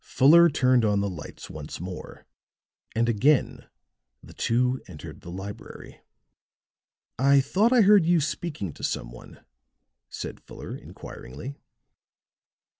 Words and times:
Fuller 0.03 0.49
turned 0.49 0.83
on 0.83 0.99
the 1.01 1.09
lights 1.11 1.47
once 1.47 1.79
more, 1.79 2.25
and 2.95 3.07
again 3.07 3.67
the 4.23 4.33
two 4.33 4.81
entered 4.87 5.21
the 5.21 5.29
library. 5.29 6.01
"I 7.19 7.39
thought 7.39 7.71
I 7.71 7.81
heard 7.81 8.07
you 8.07 8.19
speaking 8.19 8.73
to 8.73 8.83
some 8.83 9.11
one," 9.11 9.45
said 10.09 10.39
Fuller 10.39 10.75
inquiringly. 10.75 11.53